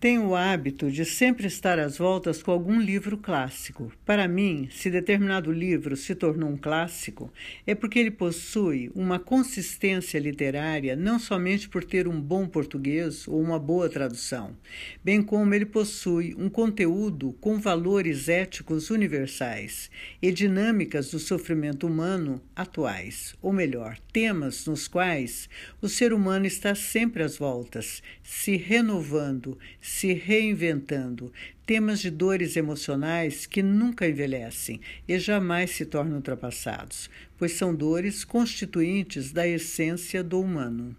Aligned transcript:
Tenho 0.00 0.28
o 0.28 0.34
hábito 0.34 0.90
de 0.90 1.04
sempre 1.04 1.46
estar 1.46 1.78
às 1.78 1.98
voltas 1.98 2.42
com 2.42 2.50
algum 2.50 2.80
livro 2.80 3.18
clássico. 3.18 3.92
Para 4.02 4.26
mim, 4.26 4.66
se 4.70 4.88
determinado 4.88 5.52
livro 5.52 5.94
se 5.94 6.14
tornou 6.14 6.48
um 6.48 6.56
clássico, 6.56 7.30
é 7.66 7.74
porque 7.74 7.98
ele 7.98 8.10
possui 8.10 8.90
uma 8.94 9.18
consistência 9.18 10.18
literária 10.18 10.96
não 10.96 11.18
somente 11.18 11.68
por 11.68 11.84
ter 11.84 12.08
um 12.08 12.18
bom 12.18 12.48
português 12.48 13.28
ou 13.28 13.42
uma 13.42 13.58
boa 13.58 13.90
tradução, 13.90 14.56
bem 15.04 15.22
como 15.22 15.52
ele 15.52 15.66
possui 15.66 16.34
um 16.38 16.48
conteúdo 16.48 17.34
com 17.38 17.60
valores 17.60 18.26
éticos 18.30 18.88
universais 18.88 19.90
e 20.22 20.32
dinâmicas 20.32 21.10
do 21.10 21.18
sofrimento 21.18 21.86
humano 21.86 22.40
atuais, 22.56 23.34
ou 23.42 23.52
melhor, 23.52 23.98
temas 24.10 24.64
nos 24.64 24.88
quais 24.88 25.46
o 25.82 25.90
ser 25.90 26.14
humano 26.14 26.46
está 26.46 26.74
sempre 26.74 27.22
às 27.22 27.36
voltas, 27.36 28.02
se 28.22 28.56
renovando, 28.56 29.58
se 29.90 30.12
reinventando, 30.12 31.32
temas 31.66 32.00
de 32.00 32.10
dores 32.10 32.56
emocionais 32.56 33.44
que 33.44 33.60
nunca 33.60 34.08
envelhecem 34.08 34.80
e 35.06 35.18
jamais 35.18 35.72
se 35.72 35.84
tornam 35.84 36.16
ultrapassados, 36.16 37.10
pois 37.36 37.52
são 37.52 37.74
dores 37.74 38.24
constituintes 38.24 39.32
da 39.32 39.46
essência 39.46 40.22
do 40.22 40.40
humano. 40.40 40.96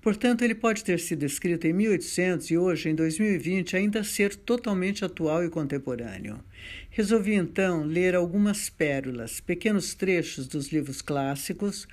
Portanto, 0.00 0.42
ele 0.42 0.54
pode 0.54 0.82
ter 0.82 0.98
sido 0.98 1.24
escrito 1.24 1.66
em 1.66 1.74
1800 1.74 2.50
e 2.50 2.56
hoje, 2.56 2.88
em 2.88 2.94
2020, 2.94 3.76
ainda 3.76 4.02
ser 4.02 4.34
totalmente 4.34 5.04
atual 5.04 5.44
e 5.44 5.50
contemporâneo. 5.50 6.42
Resolvi 6.90 7.34
então 7.34 7.84
ler 7.84 8.14
algumas 8.14 8.70
pérolas, 8.70 9.40
pequenos 9.40 9.94
trechos 9.94 10.48
dos 10.48 10.72
livros 10.72 11.02
clássicos, 11.02 11.86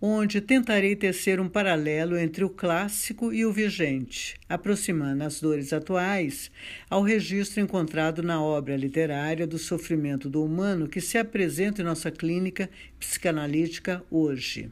onde 0.00 0.40
tentarei 0.40 0.94
tecer 0.94 1.40
um 1.40 1.48
paralelo 1.48 2.16
entre 2.16 2.44
o 2.44 2.50
clássico 2.50 3.32
e 3.32 3.44
o 3.44 3.52
vigente, 3.52 4.36
aproximando 4.48 5.24
as 5.24 5.40
dores 5.40 5.72
atuais 5.72 6.50
ao 6.88 7.02
registro 7.02 7.60
encontrado 7.60 8.22
na 8.22 8.40
obra 8.40 8.76
literária 8.76 9.46
do 9.46 9.58
sofrimento 9.58 10.28
do 10.28 10.44
humano 10.44 10.88
que 10.88 11.00
se 11.00 11.18
apresenta 11.18 11.82
em 11.82 11.84
nossa 11.84 12.10
clínica 12.10 12.70
psicanalítica 12.98 14.04
hoje. 14.10 14.70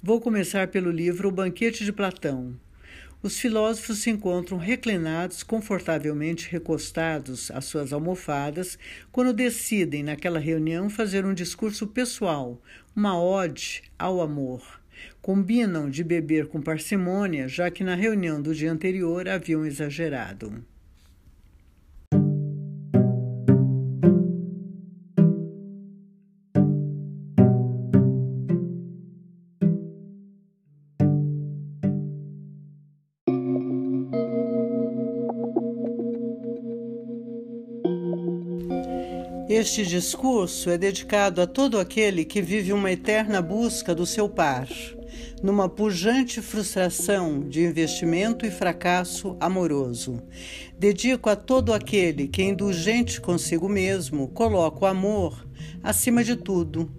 Vou 0.00 0.20
começar 0.20 0.68
pelo 0.68 0.90
livro 0.90 1.28
O 1.28 1.32
Banquete 1.32 1.84
de 1.84 1.92
Platão, 1.92 2.54
os 3.22 3.38
filósofos 3.38 3.98
se 3.98 4.10
encontram 4.10 4.58
reclinados, 4.58 5.44
confortavelmente 5.44 6.50
recostados 6.50 7.52
às 7.52 7.66
suas 7.66 7.92
almofadas, 7.92 8.76
quando 9.12 9.32
decidem, 9.32 10.02
naquela 10.02 10.40
reunião, 10.40 10.90
fazer 10.90 11.24
um 11.24 11.32
discurso 11.32 11.86
pessoal, 11.86 12.60
uma 12.96 13.20
ode 13.22 13.84
ao 13.96 14.20
amor. 14.20 14.80
Combinam 15.20 15.88
de 15.88 16.02
beber 16.02 16.48
com 16.48 16.60
parcimônia, 16.60 17.46
já 17.46 17.70
que 17.70 17.84
na 17.84 17.94
reunião 17.94 18.42
do 18.42 18.52
dia 18.52 18.72
anterior 18.72 19.28
haviam 19.28 19.64
exagerado. 19.64 20.64
Este 39.54 39.84
discurso 39.84 40.70
é 40.70 40.78
dedicado 40.78 41.42
a 41.42 41.46
todo 41.46 41.78
aquele 41.78 42.24
que 42.24 42.40
vive 42.40 42.72
uma 42.72 42.90
eterna 42.90 43.42
busca 43.42 43.94
do 43.94 44.06
seu 44.06 44.26
par, 44.26 44.66
numa 45.42 45.68
pujante 45.68 46.40
frustração 46.40 47.46
de 47.46 47.62
investimento 47.62 48.46
e 48.46 48.50
fracasso 48.50 49.36
amoroso. 49.38 50.22
Dedico 50.78 51.28
a 51.28 51.36
todo 51.36 51.74
aquele 51.74 52.28
que, 52.28 52.42
indulgente 52.42 53.20
consigo 53.20 53.68
mesmo, 53.68 54.26
coloca 54.28 54.86
o 54.86 54.88
amor 54.88 55.46
acima 55.82 56.24
de 56.24 56.34
tudo. 56.34 56.90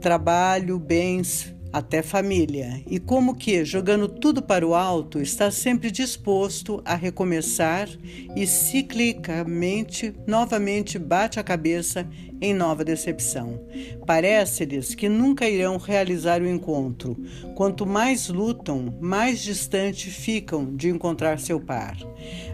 Trabalho, 0.00 0.78
bens, 0.78 1.54
até 1.72 2.02
família, 2.02 2.82
e 2.86 2.98
como 2.98 3.34
que, 3.34 3.64
jogando 3.64 4.08
tudo 4.08 4.42
para 4.42 4.66
o 4.66 4.74
alto, 4.74 5.20
está 5.20 5.50
sempre 5.50 5.90
disposto 5.90 6.82
a 6.84 6.94
recomeçar 6.94 7.88
e 8.34 8.46
ciclicamente, 8.46 10.14
novamente 10.26 10.98
bate 10.98 11.38
a 11.38 11.42
cabeça 11.42 12.06
em 12.40 12.54
nova 12.54 12.84
decepção. 12.84 13.60
Parece-lhes 14.06 14.94
que 14.94 15.08
nunca 15.08 15.48
irão 15.48 15.76
realizar 15.76 16.40
o 16.40 16.48
encontro. 16.48 17.16
Quanto 17.54 17.86
mais 17.86 18.28
lutam, 18.28 18.96
mais 19.00 19.42
distante 19.42 20.10
ficam 20.10 20.74
de 20.76 20.88
encontrar 20.88 21.38
seu 21.38 21.60
par. 21.60 21.96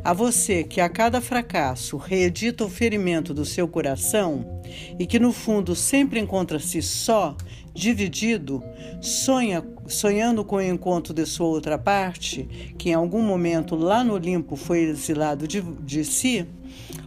A 0.02 0.12
você 0.12 0.64
que 0.64 0.80
a 0.80 0.88
cada 0.88 1.20
fracasso 1.20 1.96
reedita 1.96 2.64
o 2.64 2.70
ferimento 2.70 3.32
do 3.34 3.44
seu 3.44 3.68
coração 3.68 4.60
e 4.98 5.06
que 5.06 5.18
no 5.18 5.32
fundo 5.32 5.74
sempre 5.74 6.20
encontra-se 6.20 6.80
só, 6.82 7.36
dividido, 7.74 8.62
sonha, 9.00 9.62
sonhando 9.86 10.44
com 10.44 10.56
o 10.56 10.62
encontro 10.62 11.12
de 11.12 11.26
sua 11.26 11.46
outra 11.46 11.76
parte, 11.76 12.72
que 12.78 12.90
em 12.90 12.94
algum 12.94 13.20
momento 13.20 13.74
lá 13.74 14.04
no 14.04 14.14
Olimpo 14.14 14.54
foi 14.54 14.82
exilado 14.84 15.48
de, 15.48 15.60
de 15.60 16.04
si, 16.04 16.46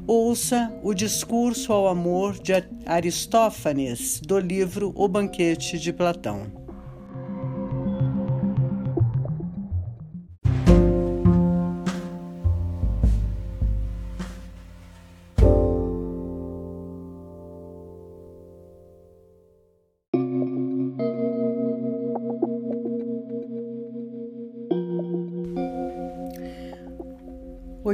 ouça 0.07 0.71
o 0.81 0.93
discurso 0.93 1.73
ao 1.73 1.89
amor 1.89 2.39
de 2.39 2.53
Aristófanes 2.85 4.21
do 4.21 4.39
livro 4.39 4.93
O 4.95 5.05
Banquete 5.05 5.77
de 5.77 5.91
Platão. 5.91 6.66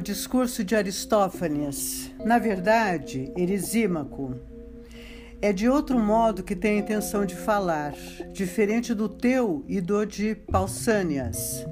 Discurso 0.04 0.66
de 0.66 0.76
Aristófanes, 0.76 2.12
na 2.26 2.38
verdade, 2.38 3.32
Erisímaco, 3.38 4.36
é 5.42 5.54
de 5.54 5.70
outro 5.70 5.98
modo 5.98 6.44
que 6.44 6.58
tem 6.58 6.76
a 6.76 6.80
intenção 6.82 7.26
de 7.26 7.36
falar, 7.36 7.94
diferente 8.34 8.94
do 8.94 9.08
teu 9.08 9.64
e 9.66 9.80
do 9.80 10.06
de 10.06 10.36
Pausânias. 10.36 11.66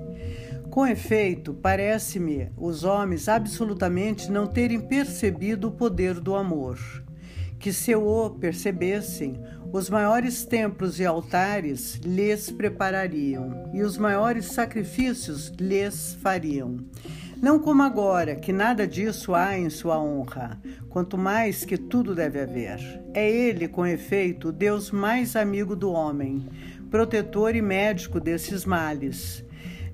Com 0.69 0.88
efeito, 0.88 1.53
parece-me 1.53 2.50
os 2.58 2.86
homens 2.86 3.28
absolutamente 3.28 4.31
não 4.31 4.48
terem 4.48 4.80
percebido 4.80 5.68
o 5.68 5.72
poder 5.72 6.18
do 6.18 6.34
amor, 6.34 6.80
que 7.59 7.74
se 7.74 7.94
o 7.94 8.30
percebessem, 8.30 9.42
os 9.74 9.90
maiores 9.90 10.46
templos 10.46 11.02
e 11.02 11.06
altares 11.06 11.96
lhes 11.96 12.50
preparariam 12.50 13.69
e 13.74 13.84
os 13.84 13.98
maiores 13.98 14.46
sacrifícios 14.46 15.52
lhes 15.59 16.13
fariam 16.22 16.78
não 17.41 17.57
como 17.57 17.81
agora, 17.81 18.35
que 18.35 18.53
nada 18.53 18.88
disso 18.88 19.34
há 19.34 19.57
em 19.57 19.68
sua 19.68 20.00
honra, 20.00 20.62
quanto 20.90 21.18
mais 21.18 21.66
que 21.66 21.75
tudo 21.75 22.13
deve 22.13 22.40
haver. 22.40 22.79
É 23.16 23.28
ele, 23.28 23.68
com 23.68 23.85
efeito, 23.85 24.50
o 24.50 24.52
Deus 24.52 24.91
mais 24.91 25.35
amigo 25.35 25.75
do 25.75 25.91
homem, 25.91 26.47
protetor 26.91 27.56
e 27.56 27.62
médico 27.62 28.19
desses 28.19 28.63
males, 28.63 29.44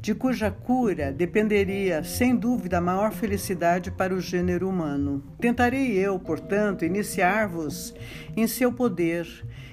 de 0.01 0.13
cuja 0.13 0.51
cura 0.51 1.09
dependeria, 1.09 2.03
sem 2.03 2.35
dúvida, 2.35 2.79
a 2.79 2.81
maior 2.81 3.13
felicidade 3.13 3.91
para 3.91 4.13
o 4.13 4.19
gênero 4.19 4.67
humano. 4.67 5.23
Tentarei 5.39 5.93
eu, 5.93 6.19
portanto, 6.19 6.83
iniciar-vos 6.83 7.95
em 8.35 8.45
seu 8.45 8.73
poder, 8.73 9.25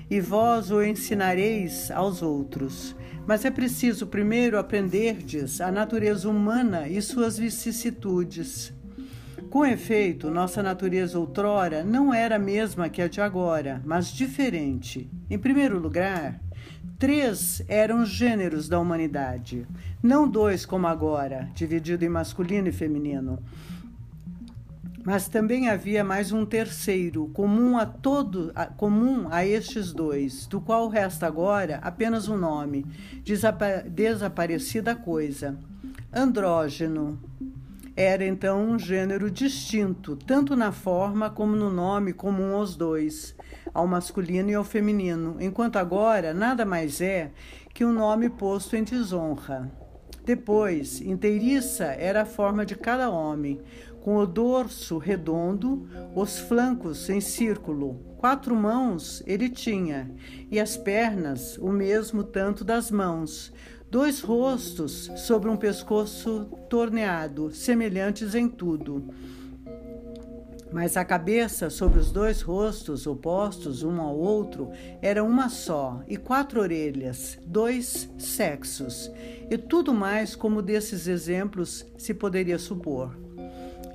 e 0.08 0.20
vós 0.20 0.70
o 0.70 0.80
ensinareis 0.80 1.90
aos 1.90 2.22
outros 2.22 2.94
mas 3.26 3.44
é 3.44 3.50
preciso 3.50 4.06
primeiro 4.06 4.58
aprenderdes 4.58 5.60
a 5.60 5.70
natureza 5.70 6.28
humana 6.28 6.88
e 6.88 7.00
suas 7.00 7.38
vicissitudes. 7.38 8.72
Com 9.50 9.64
efeito, 9.64 10.30
nossa 10.30 10.62
natureza 10.62 11.18
outrora 11.18 11.84
não 11.84 12.12
era 12.12 12.36
a 12.36 12.40
mesma 12.40 12.88
que 12.88 13.00
a 13.00 13.08
de 13.08 13.20
agora, 13.20 13.80
mas 13.84 14.08
diferente. 14.08 15.08
Em 15.30 15.38
primeiro 15.38 15.78
lugar, 15.78 16.40
três 16.98 17.62
eram 17.68 18.02
os 18.02 18.08
gêneros 18.08 18.68
da 18.68 18.80
humanidade, 18.80 19.66
não 20.02 20.28
dois 20.28 20.66
como 20.66 20.86
agora, 20.86 21.48
dividido 21.54 22.04
em 22.04 22.08
masculino 22.08 22.68
e 22.68 22.72
feminino, 22.72 23.38
mas 25.04 25.28
também 25.28 25.68
havia 25.68 26.02
mais 26.02 26.32
um 26.32 26.46
terceiro, 26.46 27.28
comum 27.34 27.76
a 27.76 27.84
todo, 27.84 28.50
a, 28.54 28.64
comum 28.64 29.28
a 29.30 29.46
estes 29.46 29.92
dois, 29.92 30.46
do 30.46 30.62
qual 30.62 30.88
resta 30.88 31.26
agora 31.26 31.78
apenas 31.82 32.26
um 32.26 32.38
nome, 32.38 32.86
desapa, 33.22 33.84
desaparecida 33.86 34.96
coisa. 34.96 35.58
Andrógeno. 36.12 37.20
Era 37.96 38.24
então 38.24 38.60
um 38.60 38.78
gênero 38.78 39.30
distinto, 39.30 40.16
tanto 40.16 40.56
na 40.56 40.72
forma 40.72 41.30
como 41.30 41.54
no 41.54 41.70
nome 41.70 42.12
comum 42.12 42.54
aos 42.54 42.74
dois, 42.74 43.36
ao 43.72 43.86
masculino 43.86 44.50
e 44.50 44.54
ao 44.54 44.64
feminino, 44.64 45.36
enquanto 45.38 45.76
agora 45.76 46.34
nada 46.34 46.64
mais 46.64 47.00
é 47.00 47.30
que 47.72 47.84
um 47.84 47.92
nome 47.92 48.28
posto 48.30 48.74
em 48.74 48.82
desonra. 48.82 49.70
Depois, 50.24 51.02
inteiriça 51.02 51.84
era 51.84 52.22
a 52.22 52.26
forma 52.26 52.64
de 52.64 52.74
cada 52.74 53.10
homem, 53.10 53.60
com 54.00 54.16
o 54.16 54.26
dorso 54.26 54.96
redondo, 54.96 55.86
os 56.14 56.38
flancos 56.38 57.10
em 57.10 57.20
círculo. 57.20 58.00
Quatro 58.16 58.56
mãos 58.56 59.22
ele 59.26 59.50
tinha, 59.50 60.10
e 60.50 60.58
as 60.58 60.76
pernas 60.76 61.58
o 61.58 61.70
mesmo 61.70 62.24
tanto 62.24 62.64
das 62.64 62.90
mãos. 62.90 63.52
Dois 63.90 64.20
rostos 64.20 65.10
sobre 65.16 65.50
um 65.50 65.56
pescoço 65.56 66.48
torneado, 66.68 67.50
semelhantes 67.50 68.34
em 68.34 68.48
tudo 68.48 69.12
mas 70.74 70.96
a 70.96 71.04
cabeça 71.04 71.70
sobre 71.70 72.00
os 72.00 72.10
dois 72.10 72.42
rostos 72.42 73.06
opostos 73.06 73.84
um 73.84 74.00
ao 74.00 74.18
outro 74.18 74.72
era 75.00 75.22
uma 75.22 75.48
só, 75.48 76.02
e 76.08 76.16
quatro 76.16 76.60
orelhas, 76.60 77.38
dois 77.46 78.10
sexos, 78.18 79.08
e 79.48 79.56
tudo 79.56 79.94
mais 79.94 80.34
como 80.34 80.60
desses 80.60 81.06
exemplos 81.06 81.86
se 81.96 82.12
poderia 82.12 82.58
supor. 82.58 83.16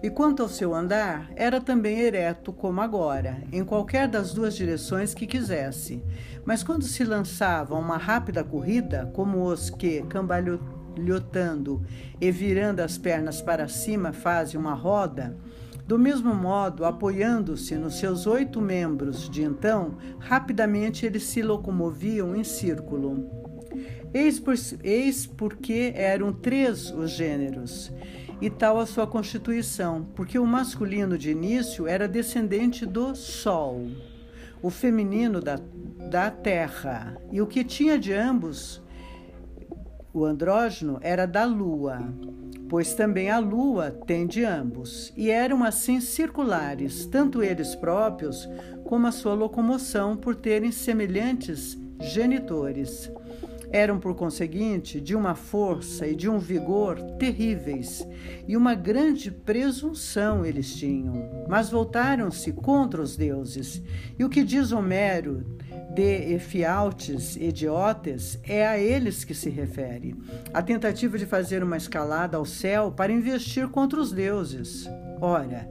E 0.02 0.10
quanto 0.10 0.42
ao 0.42 0.48
seu 0.48 0.74
andar, 0.74 1.30
era 1.36 1.60
também 1.60 2.00
ereto, 2.00 2.54
como 2.54 2.80
agora, 2.80 3.44
em 3.52 3.66
qualquer 3.66 4.08
das 4.08 4.34
duas 4.34 4.56
direções 4.56 5.14
que 5.14 5.28
quisesse. 5.28 6.02
Mas 6.46 6.64
quando 6.64 6.86
se 6.86 7.04
lançava 7.04 7.76
uma 7.76 7.98
rápida 7.98 8.42
corrida, 8.42 9.12
como 9.14 9.44
os 9.44 9.70
que, 9.70 10.02
cambalhotando 10.04 11.86
e 12.22 12.32
virando 12.32 12.80
as 12.80 12.98
pernas 12.98 13.42
para 13.42 13.68
cima, 13.68 14.14
fazem 14.14 14.58
uma 14.58 14.74
roda, 14.74 15.36
do 15.90 15.98
mesmo 15.98 16.36
modo, 16.36 16.86
apoiando-se 16.86 17.74
nos 17.76 17.96
seus 17.98 18.28
oito 18.28 18.62
membros 18.62 19.28
de 19.28 19.42
então, 19.42 19.98
rapidamente 20.20 21.04
eles 21.04 21.24
se 21.24 21.42
locomoviam 21.42 22.36
em 22.36 22.44
círculo. 22.44 23.28
Eis, 24.14 24.40
por, 24.40 24.54
eis 24.84 25.26
porque 25.26 25.92
eram 25.96 26.32
três 26.32 26.92
os 26.92 27.10
gêneros, 27.10 27.92
e 28.40 28.52
tal 28.52 28.80
a 28.80 28.86
sua 28.86 29.08
constituição, 29.08 30.08
porque 30.14 30.38
o 30.38 30.46
masculino 30.46 31.18
de 31.18 31.32
início 31.32 31.88
era 31.88 32.08
descendente 32.08 32.86
do 32.86 33.16
Sol, 33.16 33.88
o 34.62 34.70
feminino 34.70 35.42
da, 35.42 35.60
da 36.08 36.30
Terra, 36.30 37.20
e 37.32 37.42
o 37.42 37.48
que 37.48 37.64
tinha 37.64 37.98
de 37.98 38.14
ambos, 38.14 38.80
o 40.14 40.26
andrógeno, 40.26 40.98
era 41.02 41.26
da 41.26 41.46
Lua 41.46 42.14
pois 42.70 42.94
também 42.94 43.32
a 43.32 43.40
lua 43.40 43.90
tem 44.06 44.28
de 44.28 44.46
ambos, 44.46 45.12
e 45.18 45.32
eram 45.32 45.64
assim 45.64 46.00
circulares, 46.00 47.08
tanto 47.08 47.42
eles 47.42 47.76
próprios 47.76 48.48
como 48.86 49.08
a 49.08 49.12
sua 49.12 49.34
locomoção, 49.34 50.16
por 50.16 50.36
terem 50.36 50.72
semelhantes 50.72 51.78
genitores. 52.00 53.12
Eram, 53.72 54.00
por 54.00 54.16
conseguinte, 54.16 55.00
de 55.00 55.16
uma 55.16 55.36
força 55.36 56.08
e 56.08 56.16
de 56.16 56.28
um 56.28 56.40
vigor 56.40 57.00
terríveis, 57.18 58.08
e 58.48 58.58
uma 58.58 58.74
grande 58.74 59.30
presunção 59.30 60.46
eles 60.46 60.76
tinham, 60.76 61.46
mas 61.48 61.70
voltaram-se 61.70 62.52
contra 62.52 63.02
os 63.02 63.16
deuses. 63.16 63.82
E 64.18 64.24
o 64.24 64.30
que 64.30 64.44
diz 64.44 64.72
Homero 64.72 65.46
de 65.94 66.34
Efialtes 66.34 67.36
idiotes 67.36 68.40
é 68.44 68.68
a 68.68 68.78
eles 68.80 69.24
que 69.24 69.34
se 69.34 69.50
refere. 69.50 70.16
A 70.54 70.62
tentativa 70.62 71.18
de 71.18 71.26
fazer 71.26 71.64
uma 71.64 71.78
escalada 71.78 72.38
ao 72.38 72.46
céu 72.46 72.92
para 72.92 73.12
investir 73.12 73.68
contra 73.68 74.00
os 74.00 74.12
deuses. 74.12 74.88
Ora, 75.22 75.70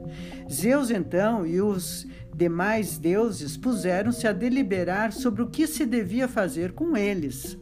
Zeus 0.51 0.91
então 0.91 1.45
e 1.45 1.61
os 1.61 2.05
demais 2.35 2.97
deuses 2.97 3.57
puseram-se 3.57 4.27
a 4.27 4.31
deliberar 4.31 5.11
sobre 5.11 5.41
o 5.41 5.49
que 5.49 5.65
se 5.67 5.85
devia 5.85 6.27
fazer 6.27 6.71
com 6.73 6.95
eles. 6.95 7.57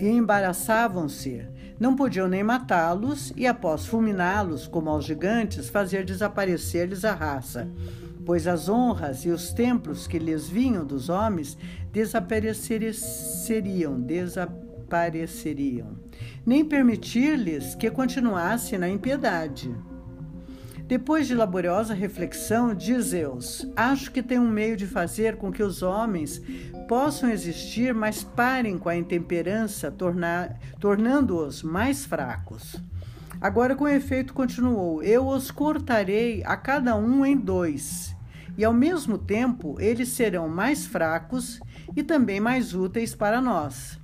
E 0.00 0.08
embaraçavam-se. 0.08 1.46
Não 1.78 1.94
podiam 1.94 2.28
nem 2.28 2.42
matá-los 2.42 3.32
e, 3.36 3.46
após 3.46 3.86
fulminá-los 3.86 4.66
como 4.66 4.90
aos 4.90 5.04
gigantes, 5.04 5.68
fazer 5.68 6.04
desaparecer-lhes 6.04 7.04
a 7.04 7.12
raça 7.12 7.68
pois 8.24 8.46
as 8.46 8.68
honras 8.68 9.24
e 9.24 9.30
os 9.30 9.52
templos 9.52 10.06
que 10.06 10.16
lhes 10.16 10.48
vinham 10.48 10.84
dos 10.84 11.08
homens 11.08 11.58
desapareceriam, 11.92 14.00
desapareceriam, 14.00 15.98
nem 16.46 16.64
permitir-lhes 16.64 17.74
que 17.74 17.90
continuassem 17.90 18.78
na 18.78 18.88
impiedade. 18.88 19.74
Depois 20.90 21.28
de 21.28 21.36
laboriosa 21.36 21.94
reflexão, 21.94 22.74
diz 22.74 23.04
Zeus: 23.10 23.64
Acho 23.76 24.10
que 24.10 24.20
tem 24.20 24.40
um 24.40 24.50
meio 24.50 24.76
de 24.76 24.88
fazer 24.88 25.36
com 25.36 25.52
que 25.52 25.62
os 25.62 25.84
homens 25.84 26.42
possam 26.88 27.30
existir, 27.30 27.94
mas 27.94 28.24
parem 28.24 28.76
com 28.76 28.88
a 28.88 28.96
intemperança, 28.96 29.94
tornando-os 30.80 31.62
mais 31.62 32.04
fracos. 32.04 32.74
Agora, 33.40 33.76
com 33.76 33.86
efeito, 33.86 34.34
continuou: 34.34 35.00
Eu 35.00 35.28
os 35.28 35.52
cortarei 35.52 36.42
a 36.44 36.56
cada 36.56 36.96
um 36.96 37.24
em 37.24 37.36
dois, 37.36 38.12
e 38.58 38.64
ao 38.64 38.74
mesmo 38.74 39.16
tempo 39.16 39.76
eles 39.78 40.08
serão 40.08 40.48
mais 40.48 40.86
fracos 40.86 41.60
e 41.94 42.02
também 42.02 42.40
mais 42.40 42.74
úteis 42.74 43.14
para 43.14 43.40
nós, 43.40 43.99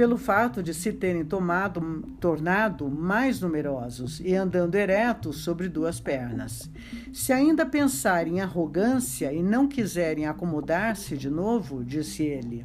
pelo 0.00 0.16
fato 0.16 0.62
de 0.62 0.72
se 0.72 0.94
terem 0.94 1.26
tomado, 1.26 2.02
tornado 2.18 2.88
mais 2.88 3.38
numerosos 3.38 4.18
e 4.18 4.34
andando 4.34 4.74
eretos 4.74 5.44
sobre 5.44 5.68
duas 5.68 6.00
pernas. 6.00 6.70
Se 7.12 7.34
ainda 7.34 7.66
pensarem 7.66 8.38
em 8.38 8.40
arrogância 8.40 9.30
e 9.30 9.42
não 9.42 9.68
quiserem 9.68 10.26
acomodar-se 10.26 11.18
de 11.18 11.28
novo, 11.28 11.84
disse 11.84 12.22
ele, 12.22 12.64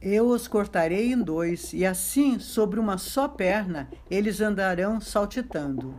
eu 0.00 0.28
os 0.28 0.46
cortarei 0.46 1.12
em 1.12 1.20
dois, 1.20 1.72
e 1.72 1.84
assim, 1.84 2.38
sobre 2.38 2.78
uma 2.78 2.96
só 2.96 3.26
perna, 3.26 3.88
eles 4.08 4.40
andarão 4.40 5.00
saltitando. 5.00 5.92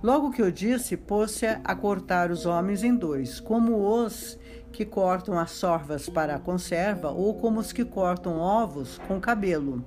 Logo 0.00 0.30
que 0.30 0.40
eu 0.40 0.52
disse, 0.52 0.96
pôs-se 0.96 1.44
a 1.44 1.74
cortar 1.74 2.30
os 2.30 2.46
homens 2.46 2.84
em 2.84 2.94
dois, 2.94 3.40
como 3.40 3.78
os 3.84 4.37
que 4.72 4.84
cortam 4.84 5.38
as 5.38 5.50
sorvas 5.52 6.08
para 6.08 6.36
a 6.36 6.38
conserva, 6.38 7.10
ou 7.10 7.34
como 7.34 7.60
os 7.60 7.72
que 7.72 7.84
cortam 7.84 8.38
ovos 8.38 8.98
com 9.08 9.20
cabelo. 9.20 9.84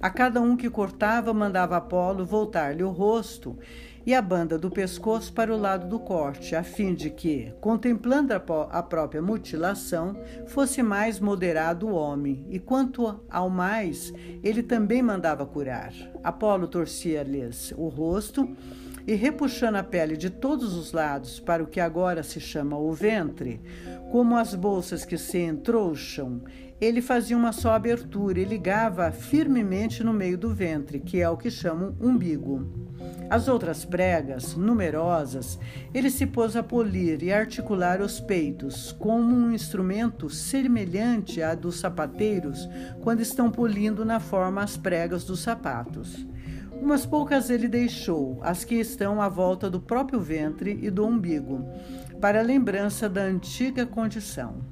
A 0.00 0.10
cada 0.10 0.40
um 0.40 0.56
que 0.56 0.70
cortava, 0.70 1.34
mandava 1.34 1.76
Apolo 1.76 2.24
voltar-lhe 2.24 2.84
o 2.84 2.90
rosto 2.90 3.58
e 4.06 4.14
a 4.14 4.22
banda 4.22 4.56
do 4.56 4.70
pescoço 4.70 5.32
para 5.32 5.52
o 5.52 5.58
lado 5.58 5.88
do 5.88 5.98
corte, 5.98 6.54
a 6.54 6.62
fim 6.62 6.94
de 6.94 7.10
que, 7.10 7.52
contemplando 7.60 8.32
a 8.32 8.82
própria 8.82 9.20
mutilação, 9.20 10.16
fosse 10.46 10.82
mais 10.82 11.20
moderado 11.20 11.88
o 11.88 11.94
homem, 11.94 12.46
e 12.48 12.58
quanto 12.58 13.20
ao 13.28 13.50
mais, 13.50 14.12
ele 14.42 14.62
também 14.62 15.02
mandava 15.02 15.44
curar. 15.44 15.92
Apolo 16.22 16.68
torcia-lhes 16.68 17.74
o 17.76 17.88
rosto 17.88 18.48
e, 19.08 19.14
repuxando 19.14 19.78
a 19.78 19.82
pele 19.82 20.18
de 20.18 20.28
todos 20.28 20.74
os 20.74 20.92
lados 20.92 21.40
para 21.40 21.62
o 21.64 21.66
que 21.66 21.80
agora 21.80 22.22
se 22.22 22.38
chama 22.38 22.76
o 22.76 22.92
ventre, 22.92 23.58
como 24.12 24.36
as 24.36 24.54
bolsas 24.54 25.02
que 25.02 25.16
se 25.16 25.38
entrouxam, 25.38 26.42
ele 26.78 27.00
fazia 27.00 27.34
uma 27.34 27.50
só 27.50 27.72
abertura 27.72 28.38
e 28.38 28.44
ligava 28.44 29.10
firmemente 29.10 30.04
no 30.04 30.12
meio 30.12 30.36
do 30.36 30.54
ventre, 30.54 31.00
que 31.00 31.22
é 31.22 31.28
o 31.28 31.38
que 31.38 31.50
chamam 31.50 31.96
umbigo. 31.98 32.70
As 33.30 33.48
outras 33.48 33.82
pregas, 33.82 34.54
numerosas, 34.54 35.58
ele 35.94 36.10
se 36.10 36.26
pôs 36.26 36.54
a 36.54 36.62
polir 36.62 37.22
e 37.22 37.32
articular 37.32 38.02
os 38.02 38.20
peitos, 38.20 38.92
como 38.92 39.34
um 39.34 39.52
instrumento 39.52 40.28
semelhante 40.28 41.42
a 41.42 41.54
dos 41.54 41.80
sapateiros 41.80 42.68
quando 43.00 43.20
estão 43.20 43.50
polindo 43.50 44.04
na 44.04 44.20
forma 44.20 44.62
as 44.62 44.76
pregas 44.76 45.24
dos 45.24 45.40
sapatos. 45.40 46.26
Umas 46.88 47.04
poucas 47.04 47.50
ele 47.50 47.68
deixou, 47.68 48.38
as 48.40 48.64
que 48.64 48.76
estão 48.76 49.20
à 49.20 49.28
volta 49.28 49.68
do 49.68 49.78
próprio 49.78 50.18
ventre 50.18 50.78
e 50.80 50.88
do 50.88 51.04
umbigo, 51.04 51.68
para 52.18 52.40
lembrança 52.40 53.10
da 53.10 53.20
antiga 53.20 53.84
condição. 53.84 54.64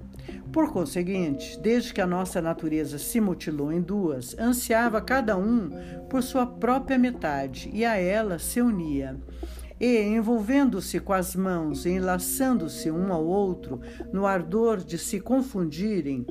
Por 0.51 0.73
conseguinte, 0.73 1.61
desde 1.61 1.93
que 1.93 2.01
a 2.01 2.07
nossa 2.07 2.41
natureza 2.41 2.97
se 2.97 3.21
mutilou 3.21 3.71
em 3.71 3.83
duas, 3.83 4.35
ansiava 4.39 4.99
cada 5.03 5.37
um 5.37 5.71
por 6.09 6.23
sua 6.23 6.47
própria 6.47 6.99
metade 6.99 7.71
e 7.71 7.85
a 7.85 7.97
ela 7.97 8.39
se 8.39 8.63
unia. 8.63 9.21
E, 9.79 10.01
envolvendo-se 10.01 10.99
com 10.99 11.13
as 11.13 11.37
mãos 11.37 11.85
e 11.85 11.91
enlaçando-se 11.91 12.91
um 12.91 13.13
ao 13.13 13.27
outro, 13.27 13.79
no 14.11 14.25
ardor 14.25 14.79
de 14.79 14.97
se 14.97 15.21
confundirem, 15.21 16.27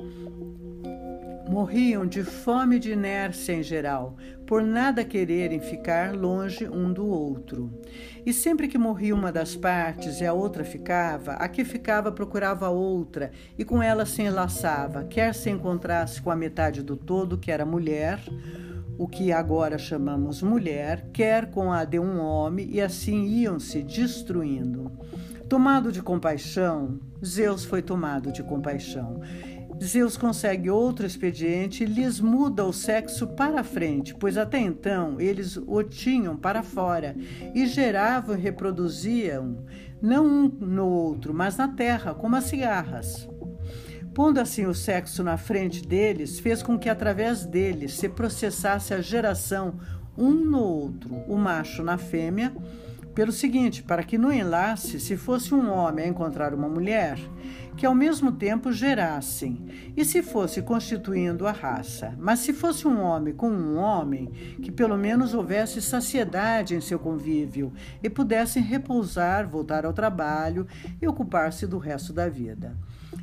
morriam 1.48 2.06
de 2.06 2.22
fome 2.24 2.76
e 2.76 2.78
de 2.78 2.92
inércia 2.92 3.52
em 3.52 3.62
geral, 3.62 4.16
por 4.46 4.62
nada 4.62 5.04
quererem 5.04 5.60
ficar 5.60 6.14
longe 6.14 6.68
um 6.68 6.92
do 6.92 7.06
outro. 7.06 7.72
E 8.24 8.32
sempre 8.32 8.68
que 8.68 8.76
morria 8.76 9.14
uma 9.14 9.30
das 9.30 9.54
partes 9.54 10.20
e 10.20 10.26
a 10.26 10.32
outra 10.32 10.64
ficava, 10.64 11.32
a 11.32 11.48
que 11.48 11.64
ficava 11.64 12.10
procurava 12.10 12.66
a 12.66 12.70
outra 12.70 13.30
e 13.56 13.64
com 13.64 13.82
ela 13.82 14.04
se 14.04 14.22
enlaçava, 14.22 15.04
quer 15.04 15.34
se 15.34 15.50
encontrasse 15.50 16.20
com 16.20 16.30
a 16.30 16.36
metade 16.36 16.82
do 16.82 16.96
todo, 16.96 17.38
que 17.38 17.50
era 17.50 17.64
mulher, 17.64 18.20
o 18.98 19.06
que 19.06 19.30
agora 19.30 19.78
chamamos 19.78 20.42
mulher, 20.42 21.08
quer 21.12 21.50
com 21.50 21.72
a 21.72 21.84
de 21.84 21.98
um 21.98 22.18
homem, 22.18 22.68
e 22.70 22.80
assim 22.80 23.26
iam 23.26 23.58
se 23.58 23.82
destruindo. 23.82 24.90
Tomado 25.48 25.92
de 25.92 26.02
compaixão, 26.02 26.98
Zeus 27.24 27.64
foi 27.64 27.80
tomado 27.80 28.32
de 28.32 28.42
compaixão 28.42 29.20
Zeus 29.84 30.16
consegue 30.16 30.70
outro 30.70 31.06
expediente 31.06 31.84
e 31.84 31.86
lhes 31.86 32.20
muda 32.20 32.64
o 32.64 32.72
sexo 32.72 33.26
para 33.26 33.62
frente, 33.62 34.14
pois 34.14 34.36
até 34.36 34.58
então 34.58 35.20
eles 35.20 35.56
o 35.56 35.82
tinham 35.82 36.36
para 36.36 36.62
fora 36.62 37.14
e 37.54 37.66
geravam 37.66 38.36
e 38.36 38.40
reproduziam 38.40 39.64
não 40.00 40.26
um 40.26 40.48
no 40.48 40.86
outro, 40.86 41.32
mas 41.32 41.56
na 41.56 41.68
terra, 41.68 42.14
como 42.14 42.36
as 42.36 42.44
cigarras. 42.44 43.28
Pondo 44.14 44.40
assim 44.40 44.64
o 44.64 44.74
sexo 44.74 45.22
na 45.22 45.36
frente 45.36 45.86
deles, 45.86 46.38
fez 46.38 46.62
com 46.62 46.78
que 46.78 46.88
através 46.88 47.44
deles 47.44 47.94
se 47.94 48.08
processasse 48.08 48.94
a 48.94 49.00
geração 49.00 49.78
um 50.16 50.30
no 50.30 50.62
outro, 50.62 51.14
o 51.28 51.36
macho 51.36 51.82
na 51.82 51.98
fêmea, 51.98 52.52
pelo 53.16 53.32
seguinte, 53.32 53.82
para 53.82 54.04
que 54.04 54.18
no 54.18 54.30
enlace, 54.30 55.00
se 55.00 55.16
fosse 55.16 55.54
um 55.54 55.70
homem 55.70 56.04
a 56.04 56.08
encontrar 56.08 56.52
uma 56.52 56.68
mulher, 56.68 57.18
que 57.74 57.86
ao 57.86 57.94
mesmo 57.94 58.30
tempo 58.30 58.70
gerassem, 58.70 59.64
e 59.96 60.04
se 60.04 60.22
fosse 60.22 60.60
constituindo 60.60 61.46
a 61.46 61.50
raça. 61.50 62.14
Mas 62.18 62.40
se 62.40 62.52
fosse 62.52 62.86
um 62.86 63.00
homem 63.00 63.32
com 63.32 63.48
um 63.48 63.78
homem, 63.78 64.30
que 64.62 64.70
pelo 64.70 64.98
menos 64.98 65.32
houvesse 65.32 65.80
saciedade 65.80 66.74
em 66.74 66.80
seu 66.82 66.98
convívio 66.98 67.72
e 68.02 68.10
pudessem 68.10 68.62
repousar, 68.62 69.48
voltar 69.48 69.86
ao 69.86 69.94
trabalho 69.94 70.66
e 71.00 71.08
ocupar-se 71.08 71.66
do 71.66 71.78
resto 71.78 72.12
da 72.12 72.28
vida. 72.28 72.76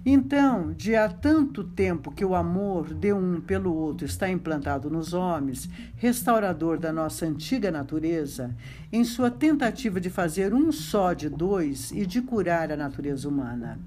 Então, 0.06 0.74
de 0.74 0.98
há 0.98 1.08
tanto 1.08 1.64
tempo 1.64 2.12
que 2.12 2.26
o 2.26 2.36
amor 2.36 2.94
de 2.94 3.14
um 3.14 3.40
pelo 3.40 3.74
outro 3.74 4.06
está 4.06 4.30
implantado 4.30 4.90
nos 4.90 5.14
homens, 5.14 5.70
restaurador 5.96 6.78
da 6.78 6.92
nossa 6.92 7.26
antiga 7.26 7.72
natureza, 7.72 8.54
em 8.92 9.06
sua 9.06 9.32
tentativa 9.32 10.02
de 10.02 10.10
fazer 10.10 10.54
um 10.54 10.74
só 10.74 11.14
de 11.14 11.30
dois 11.30 11.92
e 11.92 12.06
de 12.06 12.22
curar 12.22 12.70
a 12.70 12.76
natureza 12.76 13.30
humana. 13.30 13.80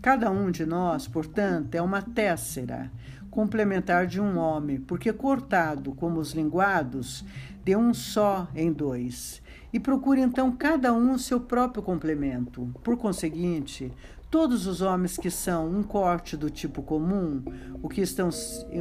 Cada 0.00 0.30
um 0.30 0.50
de 0.50 0.64
nós, 0.64 1.06
portanto, 1.06 1.74
é 1.74 1.82
uma 1.82 2.00
tessera, 2.00 2.90
complementar 3.30 4.06
de 4.06 4.18
um 4.18 4.38
homem, 4.38 4.80
porque 4.80 5.12
cortado 5.12 5.92
como 5.92 6.20
os 6.20 6.32
linguados, 6.32 7.22
de 7.62 7.76
um 7.76 7.92
só 7.92 8.48
em 8.54 8.72
dois. 8.72 9.42
E 9.72 9.78
procura 9.78 10.20
então 10.20 10.50
cada 10.50 10.92
um 10.94 11.18
seu 11.18 11.38
próprio 11.38 11.82
complemento. 11.82 12.68
Por 12.82 12.96
conseguinte, 12.96 13.92
Todos 14.30 14.68
os 14.68 14.80
homens 14.80 15.16
que 15.16 15.28
são 15.28 15.68
um 15.68 15.82
corte 15.82 16.36
do 16.36 16.48
tipo 16.48 16.82
comum, 16.82 17.42
o 17.82 17.88
que, 17.88 18.00
estão, 18.00 18.30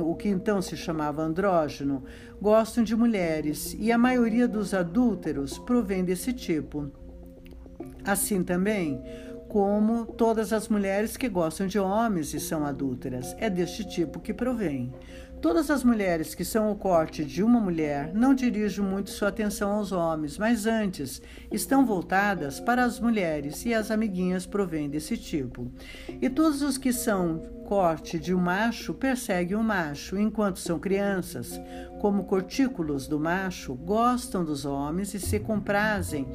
o 0.05 0.13
que 0.13 0.29
então 0.29 0.61
se 0.61 0.77
chamava 0.77 1.23
andrógeno, 1.23 2.03
gostam 2.39 2.83
de 2.83 2.95
mulheres 2.95 3.75
e 3.79 3.91
a 3.91 3.97
maioria 3.97 4.47
dos 4.47 4.75
adúlteros 4.75 5.57
provém 5.57 6.05
desse 6.05 6.33
tipo. 6.33 6.91
Assim 8.05 8.43
também, 8.43 9.01
como 9.47 10.05
todas 10.05 10.53
as 10.53 10.67
mulheres 10.67 11.17
que 11.17 11.27
gostam 11.27 11.65
de 11.65 11.79
homens 11.79 12.31
e 12.35 12.39
são 12.39 12.63
adúlteras, 12.63 13.35
é 13.39 13.49
deste 13.49 13.83
tipo 13.83 14.19
que 14.19 14.31
provém. 14.31 14.93
Todas 15.41 15.71
as 15.71 15.85
mulheres 15.85 16.35
que 16.35 16.43
são 16.43 16.69
o 16.69 16.75
corte 16.75 17.23
de 17.23 17.41
uma 17.41 17.61
mulher 17.61 18.13
não 18.13 18.35
dirigem 18.35 18.83
muito 18.83 19.09
sua 19.09 19.29
atenção 19.29 19.71
aos 19.71 19.93
homens, 19.93 20.37
mas 20.37 20.65
antes 20.65 21.21
estão 21.49 21.85
voltadas 21.85 22.59
para 22.59 22.83
as 22.83 22.99
mulheres 22.99 23.65
e 23.65 23.73
as 23.73 23.89
amiguinhas 23.89 24.45
provêm 24.45 24.89
desse 24.89 25.15
tipo. 25.15 25.71
E 26.21 26.29
todos 26.29 26.61
os 26.61 26.77
que 26.77 26.91
são 26.91 27.39
corte 27.65 28.19
de 28.19 28.33
um 28.33 28.39
macho 28.39 28.93
perseguem 28.93 29.55
o 29.55 29.63
macho, 29.63 30.17
enquanto 30.17 30.59
são 30.59 30.77
crianças, 30.77 31.57
como 32.01 32.25
cortículos 32.25 33.07
do 33.07 33.17
macho, 33.17 33.75
gostam 33.75 34.43
dos 34.43 34.65
homens 34.65 35.13
e 35.13 35.19
se 35.21 35.39
comprazem 35.39 36.27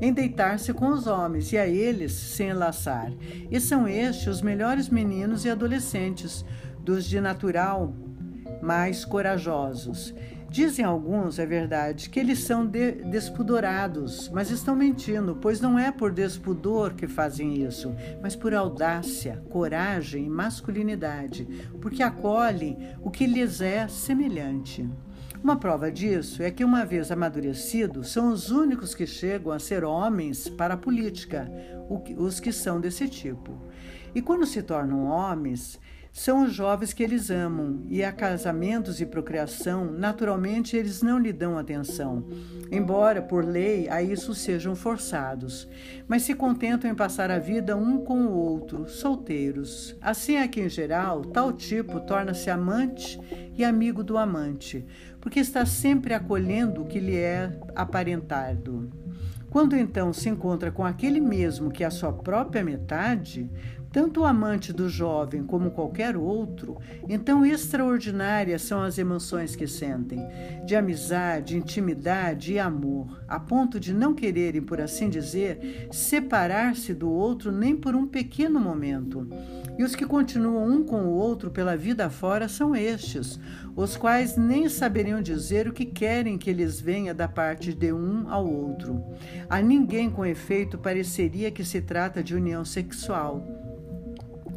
em 0.00 0.12
deitar-se 0.12 0.72
com 0.72 0.88
os 0.88 1.08
homens 1.08 1.52
e 1.52 1.58
a 1.58 1.66
eles 1.66 2.12
se 2.12 2.44
enlaçar. 2.44 3.10
E 3.50 3.58
são 3.58 3.88
estes 3.88 4.28
os 4.28 4.42
melhores 4.42 4.88
meninos 4.88 5.44
e 5.44 5.50
adolescentes, 5.50 6.44
dos 6.78 7.04
de 7.04 7.20
natural 7.20 7.94
mais 8.60 9.04
corajosos. 9.04 10.14
Dizem 10.52 10.84
alguns, 10.84 11.38
é 11.38 11.46
verdade, 11.46 12.10
que 12.10 12.20
eles 12.20 12.40
são 12.40 12.66
de 12.66 12.92
despudorados, 12.92 14.28
mas 14.28 14.50
estão 14.50 14.76
mentindo, 14.76 15.34
pois 15.40 15.62
não 15.62 15.78
é 15.78 15.90
por 15.90 16.12
despudor 16.12 16.94
que 16.94 17.06
fazem 17.08 17.64
isso, 17.64 17.94
mas 18.20 18.36
por 18.36 18.52
audácia, 18.52 19.42
coragem 19.48 20.26
e 20.26 20.28
masculinidade, 20.28 21.46
porque 21.80 22.02
acolhem 22.02 22.76
o 23.00 23.10
que 23.10 23.26
lhes 23.26 23.62
é 23.62 23.88
semelhante. 23.88 24.86
Uma 25.42 25.56
prova 25.56 25.90
disso 25.90 26.42
é 26.42 26.50
que, 26.50 26.62
uma 26.62 26.84
vez 26.84 27.10
amadurecidos, 27.10 28.12
são 28.12 28.30
os 28.30 28.50
únicos 28.50 28.94
que 28.94 29.06
chegam 29.06 29.52
a 29.52 29.58
ser 29.58 29.84
homens 29.84 30.50
para 30.50 30.74
a 30.74 30.76
política, 30.76 31.50
os 32.16 32.38
que 32.38 32.52
são 32.52 32.78
desse 32.78 33.08
tipo. 33.08 33.58
E 34.14 34.20
quando 34.20 34.44
se 34.44 34.62
tornam 34.62 35.06
homens, 35.06 35.80
são 36.12 36.44
os 36.44 36.52
jovens 36.52 36.92
que 36.92 37.02
eles 37.02 37.30
amam, 37.30 37.84
e 37.88 38.04
a 38.04 38.12
casamentos 38.12 39.00
e 39.00 39.06
procriação, 39.06 39.90
naturalmente 39.90 40.76
eles 40.76 41.00
não 41.00 41.18
lhe 41.18 41.32
dão 41.32 41.56
atenção, 41.56 42.26
embora 42.70 43.22
por 43.22 43.42
lei 43.42 43.88
a 43.88 44.02
isso 44.02 44.34
sejam 44.34 44.76
forçados, 44.76 45.66
mas 46.06 46.22
se 46.22 46.34
contentam 46.34 46.90
em 46.90 46.94
passar 46.94 47.30
a 47.30 47.38
vida 47.38 47.78
um 47.78 48.04
com 48.04 48.26
o 48.26 48.32
outro, 48.32 48.86
solteiros. 48.90 49.96
Assim 50.02 50.36
é 50.36 50.46
que, 50.46 50.60
em 50.60 50.68
geral, 50.68 51.22
tal 51.22 51.50
tipo 51.50 51.98
torna-se 52.00 52.50
amante 52.50 53.18
e 53.56 53.64
amigo 53.64 54.04
do 54.04 54.18
amante, 54.18 54.84
porque 55.18 55.40
está 55.40 55.64
sempre 55.64 56.12
acolhendo 56.12 56.82
o 56.82 56.86
que 56.86 57.00
lhe 57.00 57.16
é 57.16 57.58
aparentado. 57.74 58.90
Quando 59.48 59.76
então 59.76 60.14
se 60.14 60.30
encontra 60.30 60.70
com 60.70 60.82
aquele 60.82 61.20
mesmo 61.20 61.70
que 61.70 61.84
é 61.84 61.86
a 61.86 61.90
sua 61.90 62.10
própria 62.10 62.64
metade, 62.64 63.50
tanto 63.92 64.20
o 64.20 64.24
amante 64.24 64.72
do 64.72 64.88
jovem 64.88 65.44
como 65.44 65.70
qualquer 65.70 66.16
outro, 66.16 66.78
então 67.08 67.44
extraordinárias 67.44 68.62
são 68.62 68.82
as 68.82 68.96
emoções 68.96 69.54
que 69.54 69.66
sentem, 69.66 70.26
de 70.64 70.74
amizade, 70.74 71.56
intimidade 71.56 72.54
e 72.54 72.58
amor, 72.58 73.22
a 73.28 73.38
ponto 73.38 73.78
de 73.78 73.92
não 73.92 74.14
quererem, 74.14 74.62
por 74.62 74.80
assim 74.80 75.10
dizer, 75.10 75.88
separar-se 75.90 76.94
do 76.94 77.10
outro 77.10 77.52
nem 77.52 77.76
por 77.76 77.94
um 77.94 78.06
pequeno 78.06 78.58
momento. 78.58 79.28
E 79.78 79.84
os 79.84 79.94
que 79.94 80.06
continuam 80.06 80.66
um 80.68 80.84
com 80.84 81.04
o 81.04 81.12
outro 81.12 81.50
pela 81.50 81.76
vida 81.76 82.08
fora 82.08 82.48
são 82.48 82.74
estes, 82.76 83.38
os 83.74 83.96
quais 83.96 84.36
nem 84.36 84.68
saberiam 84.68 85.22
dizer 85.22 85.66
o 85.66 85.72
que 85.72 85.84
querem 85.84 86.36
que 86.38 86.52
lhes 86.52 86.80
venha 86.80 87.14
da 87.14 87.26
parte 87.26 87.72
de 87.72 87.92
um 87.92 88.30
ao 88.30 88.46
outro. 88.46 89.02
A 89.48 89.60
ninguém, 89.60 90.10
com 90.10 90.24
efeito, 90.24 90.78
pareceria 90.78 91.50
que 91.50 91.64
se 91.64 91.80
trata 91.80 92.22
de 92.22 92.34
união 92.34 92.64
sexual 92.64 93.61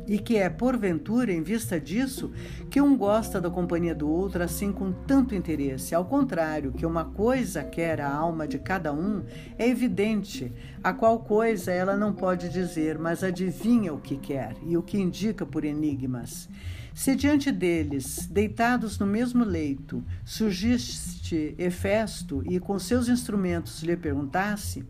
e 0.07 0.19
que 0.19 0.37
é, 0.37 0.49
porventura, 0.49 1.31
em 1.31 1.41
vista 1.41 1.79
disso, 1.79 2.31
que 2.69 2.81
um 2.81 2.97
gosta 2.97 3.39
da 3.39 3.49
companhia 3.49 3.95
do 3.95 4.09
outro 4.09 4.43
assim 4.43 4.71
com 4.71 4.91
tanto 4.91 5.35
interesse. 5.35 5.95
Ao 5.95 6.05
contrário, 6.05 6.71
que 6.71 6.85
uma 6.85 7.05
coisa 7.05 7.63
quer 7.63 8.01
a 8.01 8.13
alma 8.13 8.47
de 8.47 8.59
cada 8.59 8.93
um, 8.93 9.23
é 9.57 9.67
evidente. 9.67 10.53
A 10.83 10.93
qual 10.93 11.19
coisa 11.19 11.71
ela 11.71 11.95
não 11.95 12.13
pode 12.13 12.49
dizer, 12.49 12.97
mas 12.97 13.23
adivinha 13.23 13.93
o 13.93 13.99
que 13.99 14.17
quer 14.17 14.55
e 14.65 14.77
o 14.77 14.83
que 14.83 14.99
indica 14.99 15.45
por 15.45 15.65
enigmas. 15.65 16.47
Se 16.95 17.13
diante 17.13 17.51
deles, 17.51 18.25
deitados 18.25 18.97
no 18.97 19.05
mesmo 19.05 19.43
leito, 19.43 20.01
surgiste 20.23 21.53
Hefesto 21.57 22.41
e 22.49 22.57
com 22.57 22.79
seus 22.79 23.09
instrumentos 23.09 23.83
lhe 23.83 23.97
perguntasse: 23.97 24.85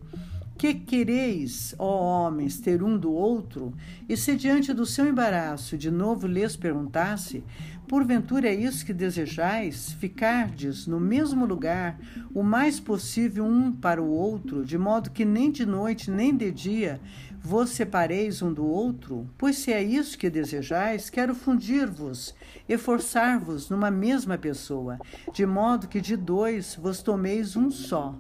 que 0.58 0.74
quereis, 0.74 1.76
ó 1.78 2.28
homens, 2.28 2.60
ter 2.60 2.82
um 2.82 2.98
do 2.98 3.12
outro? 3.12 3.74
E 4.08 4.16
se 4.16 4.36
diante 4.36 4.74
do 4.74 4.86
seu 4.86 5.08
embaraço 5.08 5.78
de 5.78 5.92
novo 5.92 6.28
lhes 6.28 6.56
perguntasse: 6.56 7.44
Porventura 7.88 8.48
é 8.48 8.56
isso 8.56 8.86
que 8.86 8.94
desejais? 8.94 9.92
Ficardes 9.94 10.88
no 10.88 11.00
mesmo 11.00 11.46
lugar, 11.46 12.00
o 12.34 12.42
mais 12.42 12.80
possível 12.80 13.46
um 13.46 13.72
para 13.72 14.02
o 14.02 14.10
outro, 14.10 14.66
de 14.66 14.78
modo 14.78 15.12
que 15.12 15.26
nem 15.26 15.52
de 15.52 15.66
noite 15.66 16.10
nem 16.10 16.36
de 16.36 16.52
dia 16.52 17.00
vos 17.46 17.70
separeis 17.70 18.42
um 18.42 18.52
do 18.52 18.66
outro? 18.66 19.30
Pois 19.38 19.58
se 19.58 19.72
é 19.72 19.84
isso 19.84 20.18
que 20.18 20.32
desejais, 20.32 21.12
quero 21.12 21.36
fundir-vos 21.36 22.34
e 22.68 22.76
forçar-vos 22.76 23.70
numa 23.70 23.92
mesma 23.92 24.36
pessoa, 24.36 24.98
de 25.32 25.46
modo 25.46 25.88
que 25.88 26.02
de 26.02 26.18
dois 26.18 26.76
vos 26.76 27.04
tomeis 27.04 27.56
um 27.56 27.70
só. 27.70 28.16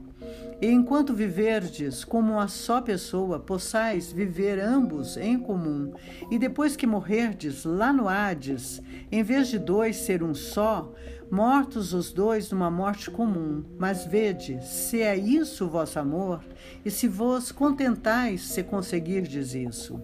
E 0.61 0.67
enquanto 0.71 1.13
viverdes 1.13 2.05
como 2.05 2.33
uma 2.33 2.47
só 2.47 2.81
pessoa, 2.81 3.39
possais 3.39 4.11
viver 4.11 4.59
ambos 4.59 5.17
em 5.17 5.37
comum. 5.37 5.93
E 6.31 6.39
depois 6.39 6.75
que 6.75 6.87
morrerdes 6.87 7.65
lá 7.65 7.91
no 7.91 8.07
Hades, 8.07 8.81
em 9.11 9.21
vez 9.21 9.49
de 9.49 9.59
dois 9.59 9.97
ser 9.97 10.23
um 10.23 10.33
só, 10.33 10.93
mortos 11.29 11.93
os 11.93 12.13
dois 12.13 12.49
numa 12.51 12.71
morte 12.71 13.11
comum. 13.11 13.63
Mas 13.77 14.05
vede, 14.05 14.63
se 14.65 15.01
é 15.01 15.15
isso 15.15 15.65
o 15.65 15.69
vosso 15.69 15.99
amor, 15.99 16.41
e 16.85 16.89
se 16.89 17.07
vos 17.07 17.51
contentais 17.51 18.41
se 18.41 18.63
conseguirdes 18.63 19.53
isso. 19.53 20.01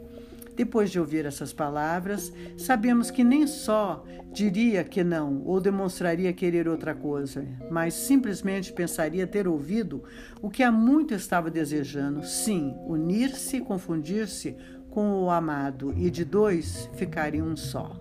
Depois 0.62 0.92
de 0.92 1.00
ouvir 1.00 1.26
essas 1.26 1.52
palavras, 1.52 2.32
sabemos 2.56 3.10
que 3.10 3.24
nem 3.24 3.48
só 3.48 4.06
diria 4.32 4.84
que 4.84 5.04
não 5.04 5.42
ou 5.44 5.60
demonstraria 5.60 6.32
querer 6.32 6.68
outra 6.68 6.94
coisa, 6.94 7.44
mas 7.72 7.96
simplesmente 7.96 8.72
pensaria 8.72 9.26
ter 9.26 9.48
ouvido 9.48 10.04
o 10.40 10.52
que 10.52 10.62
há 10.62 10.72
muito 10.72 11.16
estava 11.16 11.50
desejando: 11.50 12.24
sim, 12.24 12.76
unir-se, 12.86 13.60
confundir-se 13.60 14.56
com 14.92 15.24
o 15.24 15.32
amado 15.32 15.96
e 15.98 16.12
de 16.12 16.24
dois 16.24 16.88
ficarem 16.94 17.42
um 17.42 17.56
só. 17.56 18.00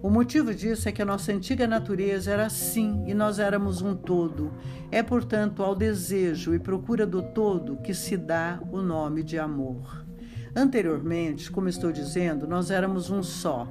O 0.00 0.08
motivo 0.08 0.54
disso 0.54 0.88
é 0.88 0.92
que 0.92 1.02
a 1.02 1.04
nossa 1.04 1.32
antiga 1.32 1.66
natureza 1.66 2.30
era 2.30 2.46
assim 2.46 3.02
e 3.04 3.14
nós 3.14 3.40
éramos 3.40 3.82
um 3.82 3.96
todo. 3.96 4.52
É, 4.92 5.02
portanto, 5.02 5.60
ao 5.60 5.74
desejo 5.74 6.54
e 6.54 6.58
procura 6.60 7.04
do 7.04 7.20
todo 7.20 7.78
que 7.78 7.92
se 7.92 8.16
dá 8.16 8.60
o 8.70 8.80
nome 8.80 9.24
de 9.24 9.40
amor. 9.40 10.08
Anteriormente, 10.54 11.50
como 11.50 11.68
estou 11.68 11.92
dizendo, 11.92 12.46
nós 12.46 12.70
éramos 12.70 13.10
um 13.10 13.22
só. 13.22 13.68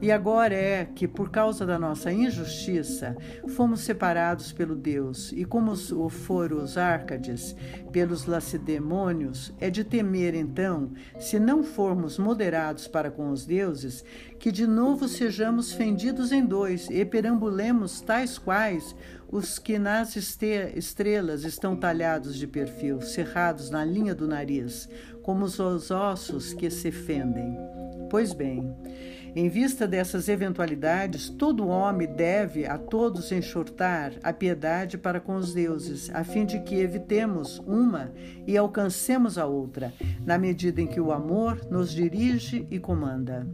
E 0.00 0.12
agora 0.12 0.54
é 0.54 0.84
que, 0.84 1.08
por 1.08 1.28
causa 1.28 1.66
da 1.66 1.76
nossa 1.76 2.12
injustiça, 2.12 3.16
fomos 3.48 3.80
separados 3.80 4.52
pelo 4.52 4.76
Deus, 4.76 5.32
e 5.32 5.44
como 5.44 5.74
foram 6.08 6.62
os 6.62 6.78
Árcades 6.78 7.56
pelos 7.90 8.24
lacedemônios, 8.24 9.52
é 9.58 9.68
de 9.68 9.82
temer 9.82 10.34
então, 10.34 10.92
se 11.18 11.40
não 11.40 11.64
formos 11.64 12.16
moderados 12.16 12.86
para 12.86 13.10
com 13.10 13.30
os 13.30 13.44
deuses, 13.44 14.04
que 14.38 14.52
de 14.52 14.68
novo 14.68 15.08
sejamos 15.08 15.72
fendidos 15.72 16.30
em 16.30 16.46
dois 16.46 16.88
e 16.88 17.04
perambulemos 17.04 18.00
tais 18.00 18.38
quais 18.38 18.94
os 19.30 19.58
que 19.58 19.78
nas 19.78 20.16
estrelas 20.16 21.44
estão 21.44 21.76
talhados 21.76 22.36
de 22.36 22.46
perfil, 22.46 23.00
cerrados 23.00 23.68
na 23.68 23.84
linha 23.84 24.14
do 24.14 24.28
nariz, 24.28 24.88
como 25.22 25.44
os 25.44 25.90
ossos 25.90 26.54
que 26.54 26.70
se 26.70 26.90
fendem. 26.90 27.54
Pois 28.10 28.32
bem, 28.32 28.74
em 29.38 29.48
vista 29.48 29.86
dessas 29.86 30.28
eventualidades, 30.28 31.28
todo 31.30 31.68
homem 31.68 32.08
deve 32.08 32.66
a 32.66 32.76
todos 32.76 33.30
enxortar 33.30 34.14
a 34.20 34.32
piedade 34.32 34.98
para 34.98 35.20
com 35.20 35.36
os 35.36 35.54
deuses, 35.54 36.10
a 36.12 36.24
fim 36.24 36.44
de 36.44 36.58
que 36.58 36.74
evitemos 36.74 37.60
uma 37.60 38.10
e 38.48 38.56
alcancemos 38.56 39.38
a 39.38 39.46
outra, 39.46 39.94
na 40.26 40.36
medida 40.36 40.80
em 40.80 40.88
que 40.88 41.00
o 41.00 41.12
amor 41.12 41.64
nos 41.70 41.92
dirige 41.92 42.66
e 42.68 42.80
comanda 42.80 43.46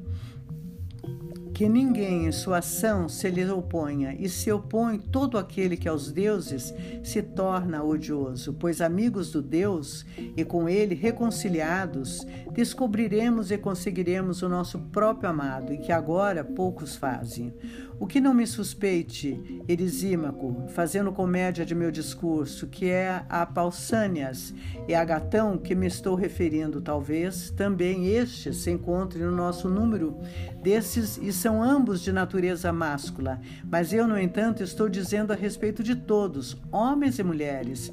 que 1.55 1.69
ninguém 1.69 2.27
em 2.27 2.33
sua 2.33 2.59
ação 2.59 3.09
se 3.09 3.31
lhe 3.31 3.49
oponha, 3.49 4.17
e 4.19 4.29
se 4.29 4.51
opõe 4.51 4.99
todo 4.99 5.39
aquele 5.39 5.77
que 5.77 5.89
aos 5.89 6.11
deuses 6.11 6.75
se 7.05 7.23
torna 7.23 7.83
odioso, 7.83 8.53
pois 8.55 8.81
amigos 8.81 9.31
do 9.31 9.41
Deus 9.41 10.05
e 10.37 10.45
com 10.45 10.69
ele 10.69 10.97
reconciliados, 10.97 12.27
descobriremos 12.53 13.53
e 13.53 13.57
conseguiremos 13.57 14.43
o 14.43 14.49
nosso 14.49 14.81
próprio 14.81 15.31
amado, 15.31 15.73
e 15.73 15.79
que 15.79 15.93
agora 15.93 16.43
poucos 16.43 16.97
fazem. 16.97 17.55
O 17.99 18.07
que 18.07 18.21
não 18.21 18.35
me 18.35 18.47
suspeite, 18.47 19.63
Erisímaco, 19.69 20.65
fazendo 20.71 21.13
comédia 21.13 21.65
de 21.65 21.75
meu 21.75 21.91
discurso, 21.91 22.67
que 22.67 22.87
é 22.87 23.25
a 23.29 23.47
Pausânias 23.47 24.53
e 24.89 24.95
a 24.95 25.05
Gatão 25.05 25.57
que 25.57 25.75
me 25.75 25.87
estou 25.87 26.17
referindo, 26.17 26.81
talvez 26.81 27.51
também 27.51 28.09
este 28.09 28.53
se 28.53 28.71
encontre 28.71 29.21
no 29.21 29.31
nosso 29.31 29.69
número. 29.69 30.19
Desses 30.61 31.19
e 31.19 31.33
são 31.33 31.63
ambos 31.63 32.01
de 32.01 32.13
natureza 32.13 32.73
máscula, 32.73 33.41
mas 33.71 33.93
eu, 33.93 34.09
no 34.09 34.19
entanto, 34.19 34.63
estou 34.63 34.89
dizendo 34.89 35.33
a 35.33 35.37
respeito 35.37 35.83
de 35.83 35.95
todos, 35.95 36.57
homens 36.73 37.19
e 37.19 37.23
mulheres 37.23 37.93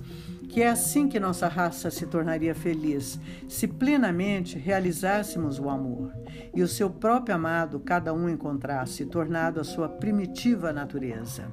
que 0.51 0.62
é 0.62 0.67
assim 0.67 1.08
que 1.08 1.17
nossa 1.17 1.48
raça 1.48 1.89
se 1.89 2.05
tornaria 2.05 2.53
feliz, 2.53 3.17
se 3.48 3.70
plenamente 3.70 4.60
realizássemos 4.60 5.58
o 5.58 5.70
amor 5.70 6.13
e 6.53 6.62
o 6.62 6.67
seu 6.67 6.89
próprio 6.89 7.36
amado 7.36 7.79
cada 7.79 8.13
um 8.13 8.27
encontrasse, 8.27 9.05
tornado 9.05 9.62
a 9.62 9.63
sua 9.63 9.88
primitiva 9.88 10.74
natureza. 10.74 11.46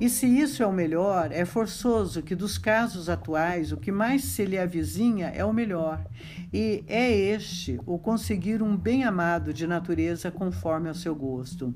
E 0.00 0.08
se 0.08 0.26
isso 0.26 0.62
é 0.62 0.66
o 0.66 0.72
melhor, 0.72 1.30
é 1.30 1.44
forçoso 1.44 2.22
que 2.22 2.34
dos 2.34 2.58
casos 2.58 3.08
atuais 3.08 3.72
o 3.72 3.76
que 3.76 3.92
mais 3.92 4.24
se 4.24 4.44
lhe 4.44 4.58
avizinha 4.58 5.28
é 5.28 5.44
o 5.44 5.52
melhor, 5.52 6.04
e 6.52 6.84
é 6.86 7.10
este 7.10 7.80
o 7.86 7.98
conseguir 7.98 8.62
um 8.62 8.76
bem 8.76 9.04
amado 9.04 9.54
de 9.54 9.66
natureza 9.66 10.30
conforme 10.30 10.88
ao 10.88 10.94
seu 10.94 11.14
gosto. 11.14 11.74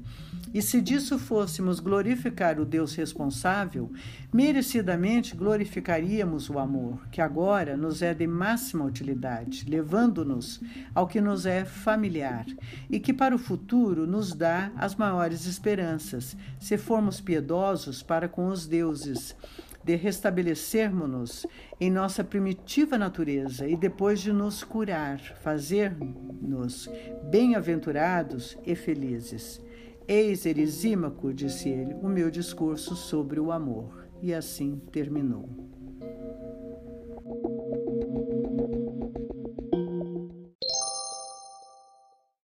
E 0.53 0.63
se 0.63 0.81
disso 0.81 1.19
fôssemos 1.19 1.81
glorificar 1.81 2.59
o 2.59 2.65
Deus 2.65 2.95
responsável, 2.95 3.93
merecidamente 4.33 5.37
glorificaríamos 5.37 6.49
o 6.49 6.59
amor, 6.59 7.07
que 7.11 7.21
agora 7.21 7.77
nos 7.77 8.01
é 8.01 8.15
de 8.15 8.27
máxima 8.27 8.85
utilidade, 8.85 9.67
levando-nos 9.69 10.61
ao 10.95 11.07
que 11.07 11.21
nos 11.21 11.45
é 11.47 11.65
familiar 11.65 12.47
e 12.89 12.99
que 12.99 13.13
para 13.13 13.35
o 13.35 13.39
futuro 13.39 14.07
nos 14.07 14.33
dá 14.33 14.71
as 14.77 14.95
maiores 14.95 15.47
esperanças, 15.47 16.37
se 16.59 16.79
formos 16.79 17.21
piedosos 17.21 18.03
para 18.07 18.29
com 18.29 18.49
os 18.49 18.67
deuses 18.67 19.35
de 19.87 19.95
restabelecermos-nos 19.95 21.47
em 21.81 21.91
nossa 21.91 22.25
primitiva 22.25 22.99
natureza 22.99 23.69
e 23.69 23.77
depois 23.77 24.21
de 24.21 24.33
nos 24.33 24.65
curar, 24.65 25.21
fazer-nos 25.43 26.89
bem-aventurados 27.31 28.59
e 28.67 28.75
felizes. 28.75 29.63
Eis, 30.09 30.45
Erisímaco, 30.45 31.33
disse 31.33 31.69
ele, 31.69 31.95
o 31.95 32.09
meu 32.09 32.31
discurso 32.31 32.97
sobre 32.97 33.39
o 33.39 33.53
amor. 33.53 34.07
E 34.23 34.33
assim 34.33 34.81
terminou. 34.91 35.76